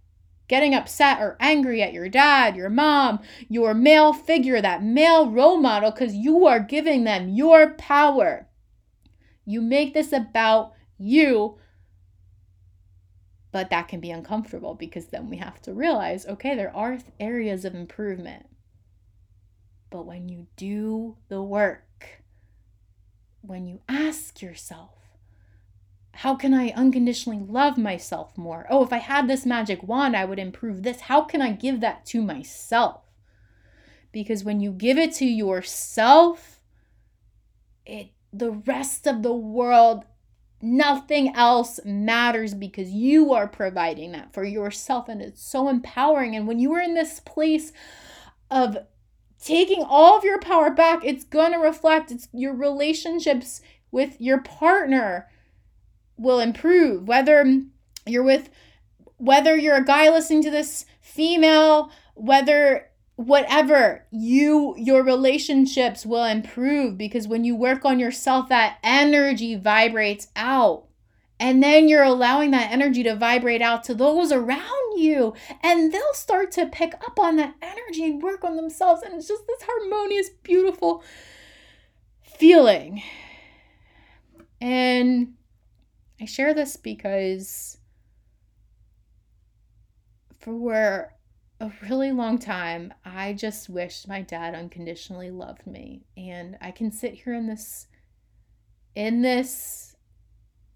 getting 0.47 0.75
upset 0.75 1.19
or 1.19 1.37
angry 1.39 1.81
at 1.81 1.93
your 1.93 2.09
dad, 2.09 2.55
your 2.55 2.69
mom, 2.69 3.19
your 3.49 3.73
male 3.73 4.13
figure, 4.13 4.61
that 4.61 4.83
male 4.83 5.29
role 5.29 5.57
model, 5.57 5.89
because 5.89 6.13
you 6.13 6.45
are 6.45 6.59
giving 6.59 7.05
them 7.05 7.29
your 7.29 7.71
power. 7.71 8.47
You 9.45 9.61
make 9.61 9.93
this 9.93 10.13
about 10.13 10.73
you 10.97 11.57
but 13.53 13.69
that 13.69 13.87
can 13.87 13.99
be 13.99 14.09
uncomfortable 14.09 14.73
because 14.73 15.05
then 15.05 15.29
we 15.29 15.37
have 15.37 15.61
to 15.61 15.73
realize 15.73 16.25
okay, 16.25 16.55
there 16.55 16.75
are 16.75 16.97
areas 17.19 17.63
of 17.63 17.75
improvement. 17.75 18.47
But 19.91 20.07
when 20.07 20.27
you 20.27 20.47
do 20.57 21.17
the 21.29 21.41
work, 21.41 22.23
when 23.41 23.67
you 23.67 23.81
ask 23.87 24.41
yourself, 24.41 24.97
how 26.15 26.35
can 26.35 26.51
I 26.53 26.69
unconditionally 26.69 27.45
love 27.47 27.77
myself 27.77 28.35
more? 28.35 28.65
Oh, 28.71 28.83
if 28.83 28.91
I 28.91 28.97
had 28.97 29.27
this 29.27 29.45
magic 29.45 29.83
wand, 29.83 30.15
I 30.15 30.25
would 30.25 30.39
improve 30.39 30.81
this. 30.81 31.01
How 31.01 31.21
can 31.21 31.41
I 31.41 31.51
give 31.51 31.79
that 31.81 32.07
to 32.07 32.23
myself? 32.23 33.01
Because 34.11 34.43
when 34.43 34.61
you 34.61 34.71
give 34.71 34.97
it 34.97 35.13
to 35.15 35.25
yourself, 35.25 36.59
it 37.85 38.09
the 38.31 38.51
rest 38.51 39.05
of 39.05 39.21
the 39.21 39.33
world 39.33 40.05
Nothing 40.65 41.35
else 41.35 41.81
matters 41.83 42.53
because 42.53 42.89
you 42.89 43.33
are 43.33 43.49
providing 43.49 44.13
that 44.13 44.33
for 44.33 44.45
yourself. 44.45 45.09
And 45.09 45.21
it's 45.21 45.43
so 45.43 45.67
empowering. 45.67 46.37
And 46.37 46.47
when 46.47 46.57
you 46.57 46.73
are 46.73 46.79
in 46.79 46.93
this 46.93 47.19
place 47.19 47.73
of 48.49 48.77
taking 49.43 49.83
all 49.83 50.17
of 50.17 50.23
your 50.23 50.39
power 50.39 50.69
back, 50.69 51.03
it's 51.03 51.25
going 51.25 51.51
to 51.51 51.57
reflect 51.57 52.11
it's 52.11 52.29
your 52.31 52.53
relationships 52.53 53.59
with 53.91 54.21
your 54.21 54.39
partner 54.39 55.27
will 56.17 56.39
improve. 56.39 57.09
Whether 57.09 57.63
you're 58.05 58.23
with, 58.23 58.49
whether 59.17 59.57
you're 59.57 59.75
a 59.75 59.83
guy 59.83 60.09
listening 60.09 60.43
to 60.43 60.49
this, 60.49 60.85
female, 61.01 61.91
whether 62.15 62.89
whatever 63.15 64.05
you 64.11 64.73
your 64.77 65.03
relationships 65.03 66.05
will 66.05 66.23
improve 66.23 66.97
because 66.97 67.27
when 67.27 67.43
you 67.43 67.55
work 67.55 67.85
on 67.85 67.99
yourself 67.99 68.49
that 68.49 68.77
energy 68.83 69.55
vibrates 69.55 70.27
out. 70.35 70.85
And 71.39 71.61
then 71.61 71.89
you're 71.89 72.03
allowing 72.03 72.51
that 72.51 72.71
energy 72.71 73.03
to 73.03 73.15
vibrate 73.15 73.61
out 73.61 73.83
to 73.85 73.93
those 73.93 74.31
around 74.31 74.97
you 74.97 75.33
and 75.61 75.91
they'll 75.91 76.13
start 76.13 76.51
to 76.53 76.67
pick 76.67 76.93
up 77.05 77.19
on 77.19 77.35
that 77.35 77.55
energy 77.61 78.05
and 78.05 78.21
work 78.21 78.43
on 78.43 78.55
themselves 78.55 79.01
and 79.01 79.13
it's 79.13 79.27
just 79.27 79.45
this 79.47 79.63
harmonious 79.63 80.29
beautiful 80.43 81.03
feeling. 82.21 83.03
And 84.61 85.33
i 86.21 86.25
share 86.25 86.53
this 86.53 86.77
because 86.77 87.77
for 90.39 91.13
a 91.63 91.71
really 91.83 92.11
long 92.11 92.39
time, 92.39 92.93
I 93.05 93.31
just 93.31 93.69
wished 93.69 94.07
my 94.07 94.21
dad 94.21 94.53
unconditionally 94.53 95.31
loved 95.31 95.65
me. 95.65 96.03
And 96.17 96.57
I 96.59 96.71
can 96.71 96.91
sit 96.91 97.13
here 97.13 97.33
in 97.33 97.47
this 97.47 97.87
in 98.95 99.21
this 99.21 99.95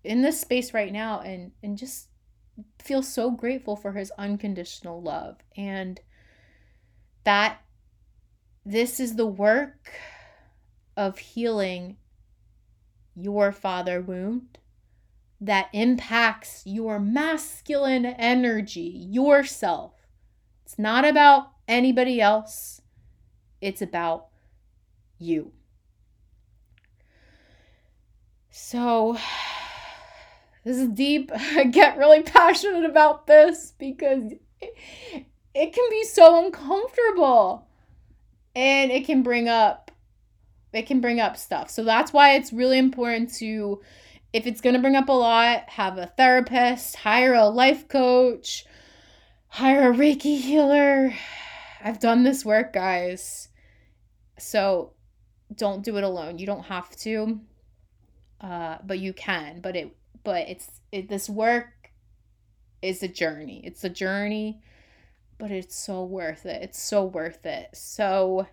in 0.03 0.21
this 0.21 0.39
space 0.39 0.73
right 0.73 0.93
now 0.93 1.19
and 1.19 1.51
and 1.61 1.77
just 1.77 2.07
feel 2.79 3.03
so 3.03 3.29
grateful 3.29 3.75
for 3.75 3.91
his 3.91 4.11
unconditional 4.17 5.01
love 5.01 5.37
and 5.57 5.99
that 7.25 7.61
this 8.65 8.99
is 8.99 9.15
the 9.15 9.27
work 9.27 9.91
of 10.95 11.19
healing 11.19 11.97
your 13.13 13.51
father 13.51 14.01
wound 14.01 14.57
that 15.39 15.69
impacts 15.73 16.63
your 16.65 16.97
masculine 16.97 18.05
energy, 18.05 19.07
yourself 19.11 19.96
it's 20.67 20.77
not 20.77 21.07
about 21.07 21.53
anybody 21.65 22.19
else, 22.19 22.81
it's 23.61 23.81
about 23.81 24.27
you. 25.17 25.53
So, 28.49 29.17
this 30.65 30.75
is 30.75 30.89
deep. 30.89 31.31
I 31.33 31.63
get 31.63 31.97
really 31.97 32.21
passionate 32.21 32.83
about 32.83 33.27
this 33.27 33.75
because 33.79 34.33
it, 34.59 34.75
it 35.53 35.71
can 35.73 35.89
be 35.89 36.03
so 36.03 36.45
uncomfortable 36.45 37.65
and 38.53 38.91
it 38.91 39.05
can 39.05 39.23
bring 39.23 39.47
up 39.47 39.89
it 40.73 40.85
can 40.85 40.99
bring 40.99 41.21
up 41.21 41.37
stuff. 41.37 41.69
So 41.69 41.85
that's 41.85 42.11
why 42.11 42.35
it's 42.35 42.51
really 42.51 42.77
important 42.77 43.33
to 43.35 43.79
if 44.33 44.45
it's 44.45 44.59
going 44.59 44.75
to 44.75 44.81
bring 44.81 44.97
up 44.97 45.07
a 45.07 45.13
lot, 45.13 45.69
have 45.69 45.97
a 45.97 46.07
therapist, 46.07 46.97
hire 46.97 47.35
a 47.35 47.45
life 47.47 47.87
coach, 47.87 48.65
hire 49.49 49.91
a 49.91 49.95
Reiki 49.95 50.39
healer. 50.39 51.13
I've 51.83 51.99
done 51.99 52.23
this 52.23 52.43
work, 52.43 52.73
guys. 52.73 53.49
So 54.37 54.93
don't 55.55 55.83
do 55.83 55.97
it 55.97 56.03
alone. 56.03 56.37
You 56.37 56.45
don't 56.45 56.65
have 56.65 56.95
to. 56.97 57.39
Uh, 58.41 58.77
but 58.83 58.99
you 58.99 59.13
can. 59.13 59.61
But 59.61 59.75
it 59.75 59.95
but 60.23 60.47
it's 60.49 60.81
it 60.91 61.09
this 61.09 61.29
work 61.29 61.91
is 62.81 63.01
a 63.01 63.07
journey. 63.07 63.61
It's 63.63 63.83
a 63.83 63.89
journey, 63.89 64.61
but 65.37 65.51
it's 65.51 65.75
so 65.75 66.03
worth 66.03 66.45
it. 66.45 66.61
It's 66.61 66.81
so 66.81 67.05
worth 67.05 67.45
it. 67.45 67.69
So 67.73 68.47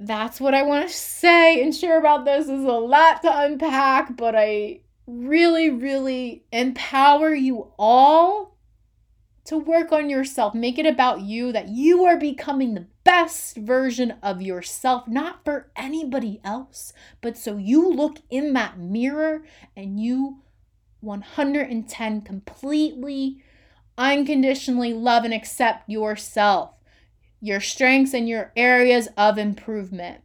that's 0.00 0.40
what 0.40 0.54
I 0.54 0.62
want 0.62 0.88
to 0.88 0.94
say 0.94 1.62
and 1.62 1.74
share 1.74 1.98
about 1.98 2.24
this. 2.24 2.44
Is 2.44 2.64
a 2.64 2.72
lot 2.72 3.22
to 3.22 3.38
unpack, 3.40 4.16
but 4.16 4.34
I 4.34 4.80
really, 5.06 5.70
really 5.70 6.44
empower 6.52 7.34
you 7.34 7.72
all 7.78 8.49
to 9.50 9.58
work 9.58 9.90
on 9.90 10.08
yourself. 10.08 10.54
Make 10.54 10.78
it 10.78 10.86
about 10.86 11.22
you 11.22 11.50
that 11.50 11.68
you 11.68 12.04
are 12.04 12.16
becoming 12.16 12.74
the 12.74 12.86
best 13.02 13.56
version 13.56 14.14
of 14.22 14.40
yourself, 14.40 15.08
not 15.08 15.44
for 15.44 15.72
anybody 15.74 16.40
else, 16.44 16.92
but 17.20 17.36
so 17.36 17.56
you 17.56 17.90
look 17.90 18.18
in 18.30 18.52
that 18.52 18.78
mirror 18.78 19.42
and 19.76 19.98
you 19.98 20.38
110 21.00 22.20
completely 22.20 23.42
unconditionally 23.98 24.94
love 24.94 25.24
and 25.24 25.34
accept 25.34 25.90
yourself, 25.90 26.76
your 27.40 27.58
strengths, 27.58 28.14
and 28.14 28.28
your 28.28 28.52
areas 28.54 29.08
of 29.16 29.36
improvement. 29.36 30.22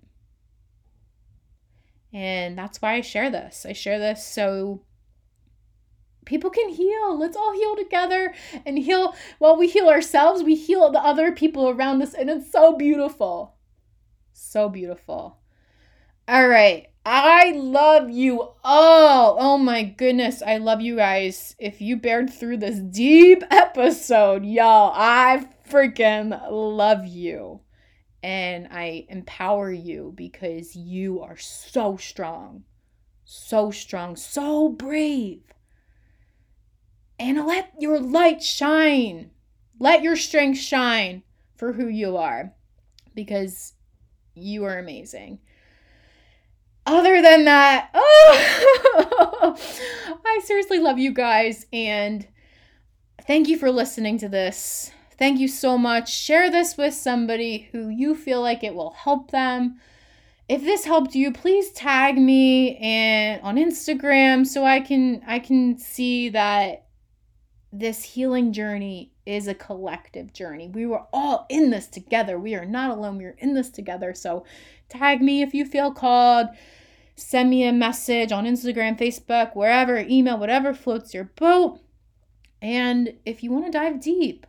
And 2.13 2.55
that's 2.55 2.79
why 2.79 2.93
I 2.93 3.01
share 3.01 3.31
this. 3.31 3.65
I 3.67 3.73
share 3.73 3.97
this 3.97 4.23
so 4.23 4.83
people 6.25 6.49
can 6.49 6.69
heal. 6.69 7.17
Let's 7.17 7.38
all 7.38 7.53
heal 7.53 7.75
together 7.75 8.33
and 8.65 8.77
heal. 8.77 9.15
While 9.39 9.57
we 9.57 9.67
heal 9.67 9.88
ourselves, 9.89 10.43
we 10.43 10.55
heal 10.55 10.91
the 10.91 10.99
other 10.99 11.31
people 11.31 11.69
around 11.69 12.01
us. 12.01 12.13
And 12.13 12.29
it's 12.29 12.51
so 12.51 12.75
beautiful. 12.75 13.55
So 14.33 14.69
beautiful. 14.69 15.39
All 16.27 16.47
right. 16.47 16.88
I 17.05 17.51
love 17.51 18.09
you 18.09 18.49
all. 18.63 19.38
Oh 19.39 19.59
my 19.59 19.83
goodness. 19.83 20.41
I 20.41 20.57
love 20.57 20.81
you 20.81 20.95
guys. 20.95 21.55
If 21.59 21.79
you 21.79 21.97
bared 21.97 22.33
through 22.33 22.57
this 22.57 22.79
deep 22.79 23.43
episode, 23.51 24.43
y'all, 24.43 24.91
I 24.95 25.47
freaking 25.69 26.39
love 26.49 27.05
you. 27.05 27.61
And 28.23 28.67
I 28.71 29.05
empower 29.07 29.71
you 29.71 30.13
because 30.15 30.75
you 30.75 31.21
are 31.21 31.38
so 31.38 31.95
strong, 31.95 32.63
so 33.23 33.69
strong, 33.69 34.15
so 34.15 34.69
brave. 34.69 35.43
And 37.19 37.45
let 37.45 37.73
your 37.80 37.99
light 37.99 38.43
shine. 38.43 39.32
Let 39.80 40.04
your 40.04 40.15
strength 40.15 40.60
shine 40.60 41.23
for 41.56 41.73
who 41.73 41.88
you 41.88 42.17
are 42.17 42.54
because 43.13 43.73
you 44.34 44.65
are 44.65 44.78
amazing 44.78 45.39
other 46.86 47.21
than 47.21 47.45
that, 47.45 47.89
oh, 47.93 49.56
I 50.25 50.41
seriously 50.43 50.80
love 50.80 50.99
you 50.99 51.12
guys 51.12 51.65
and 51.73 52.28
thank 53.25 53.47
you 53.47 53.58
for 53.58 53.71
listening 53.71 54.17
to 54.19 54.30
this. 54.30 54.91
Thank 55.17 55.39
you 55.39 55.47
so 55.47 55.78
much. 55.78 56.13
Share 56.13 56.51
this 56.51 56.78
with 56.78 56.93
somebody 56.93 57.69
who 57.71 57.89
you 57.89 58.15
feel 58.15 58.41
like 58.41 58.63
it 58.63 58.75
will 58.75 58.91
help 58.91 59.32
them. 59.32 59.80
If 60.47 60.62
this 60.62 60.86
helped 60.86 61.15
you, 61.15 61.32
please 61.32 61.71
tag 61.71 62.17
me 62.17 62.78
and 62.78 63.41
on 63.41 63.56
Instagram 63.56 64.45
so 64.45 64.63
I 64.63 64.80
can 64.80 65.23
I 65.25 65.39
can 65.39 65.80
see 65.80 66.30
that 66.30 66.85
this 67.71 68.04
healing 68.04 68.54
journey 68.54 69.12
is 69.25 69.47
a 69.47 69.54
collective 69.54 70.32
journey. 70.34 70.67
We 70.67 70.86
were 70.86 71.04
all 71.12 71.45
in 71.49 71.71
this 71.71 71.88
together. 71.88 72.39
We 72.39 72.56
are 72.56 72.65
not 72.65 72.91
alone. 72.91 73.17
We 73.17 73.25
are 73.25 73.36
in 73.39 73.54
this 73.54 73.69
together. 73.69 74.13
So 74.13 74.45
tag 74.88 75.21
me 75.21 75.41
if 75.41 75.54
you 75.54 75.65
feel 75.65 75.91
called 75.91 76.47
send 77.15 77.49
me 77.49 77.65
a 77.65 77.73
message 77.73 78.32
on 78.32 78.45
Instagram, 78.45 78.97
Facebook, 78.97 79.56
wherever, 79.56 79.97
email, 79.97 80.38
whatever 80.38 80.73
floats 80.73 81.13
your 81.13 81.23
boat. 81.23 81.80
And 82.62 83.13
if 83.25 83.43
you 83.43 83.51
want 83.51 83.65
to 83.65 83.71
dive 83.71 84.01
deep, 84.01 84.45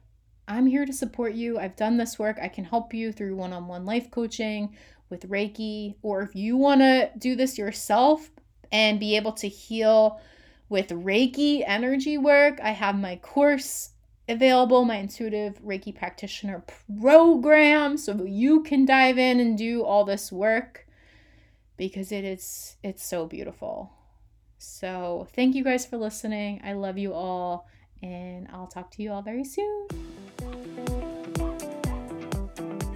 I'm 0.48 0.66
here 0.66 0.86
to 0.86 0.92
support 0.92 1.34
you. 1.34 1.58
I've 1.58 1.76
done 1.76 1.96
this 1.96 2.18
work. 2.18 2.38
I 2.40 2.48
can 2.48 2.64
help 2.64 2.94
you 2.94 3.12
through 3.12 3.36
one 3.36 3.52
on 3.52 3.68
one 3.68 3.84
life 3.84 4.10
coaching 4.10 4.76
with 5.10 5.28
Reiki. 5.28 5.96
Or 6.02 6.22
if 6.22 6.34
you 6.34 6.56
want 6.56 6.80
to 6.80 7.10
do 7.18 7.36
this 7.36 7.58
yourself 7.58 8.30
and 8.72 9.00
be 9.00 9.16
able 9.16 9.32
to 9.32 9.48
heal 9.48 10.20
with 10.68 10.88
Reiki 10.88 11.62
energy 11.66 12.18
work, 12.18 12.58
I 12.62 12.70
have 12.70 12.96
my 12.96 13.16
course 13.16 13.90
available, 14.28 14.84
my 14.84 14.96
intuitive 14.96 15.60
Reiki 15.62 15.94
practitioner 15.94 16.64
program, 17.00 17.96
so 17.96 18.24
you 18.24 18.62
can 18.62 18.84
dive 18.84 19.18
in 19.18 19.40
and 19.40 19.56
do 19.56 19.84
all 19.84 20.04
this 20.04 20.32
work 20.32 20.86
because 21.76 22.10
it 22.10 22.24
is 22.24 22.76
it's 22.82 23.04
so 23.04 23.26
beautiful. 23.26 23.92
So, 24.58 25.28
thank 25.34 25.54
you 25.54 25.62
guys 25.62 25.84
for 25.84 25.98
listening. 25.98 26.62
I 26.64 26.72
love 26.72 26.98
you 26.98 27.12
all 27.12 27.68
and 28.02 28.48
I'll 28.52 28.66
talk 28.66 28.90
to 28.92 29.02
you 29.02 29.12
all 29.12 29.22
very 29.22 29.44
soon. 29.44 30.05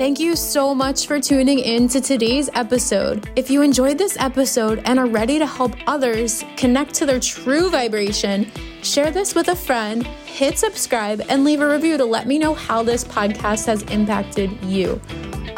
Thank 0.00 0.16
you 0.18 0.34
so 0.34 0.74
much 0.74 1.06
for 1.06 1.20
tuning 1.20 1.58
in 1.58 1.86
to 1.88 2.00
today's 2.00 2.48
episode. 2.54 3.28
If 3.36 3.50
you 3.50 3.60
enjoyed 3.60 3.98
this 3.98 4.16
episode 4.18 4.80
and 4.86 4.98
are 4.98 5.06
ready 5.06 5.38
to 5.38 5.44
help 5.44 5.74
others 5.86 6.42
connect 6.56 6.94
to 6.94 7.04
their 7.04 7.20
true 7.20 7.68
vibration, 7.68 8.50
share 8.82 9.10
this 9.10 9.34
with 9.34 9.48
a 9.48 9.54
friend, 9.54 10.06
hit 10.24 10.56
subscribe, 10.56 11.20
and 11.28 11.44
leave 11.44 11.60
a 11.60 11.68
review 11.68 11.98
to 11.98 12.06
let 12.06 12.26
me 12.26 12.38
know 12.38 12.54
how 12.54 12.82
this 12.82 13.04
podcast 13.04 13.66
has 13.66 13.82
impacted 13.90 14.50
you 14.64 14.98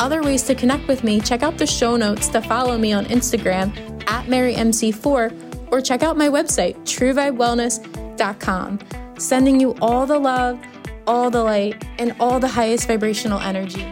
other 0.01 0.21
ways 0.21 0.43
to 0.43 0.57
connect 0.57 0.89
with 0.89 1.05
me, 1.05 1.21
check 1.21 1.45
out 1.45 1.57
the 1.57 1.67
show 1.67 1.97
notes 1.97 2.27
to 2.27 2.43
follow 2.43 2.77
me 2.77 2.93
on 2.93 3.05
Instagram 3.05 3.71
at 4.09 4.27
MaryMC4 4.27 5.71
or 5.71 5.81
check 5.81 6.03
out 6.03 6.17
my 6.17 6.29
website, 6.29 6.75
truevibewellness.com. 6.81 8.81
Sending 9.19 9.61
you 9.61 9.77
all 9.81 10.05
the 10.05 10.19
love, 10.19 10.59
all 11.07 11.31
the 11.31 11.45
light, 11.45 11.85
and 12.01 12.17
all 12.19 12.41
the 12.41 12.49
highest 12.49 12.89
vibrational 12.89 13.39
energy. 13.39 13.87